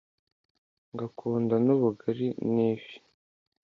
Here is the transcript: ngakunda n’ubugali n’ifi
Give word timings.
ngakunda 0.93 1.55
n’ubugali 1.65 2.27
n’ifi 2.53 2.95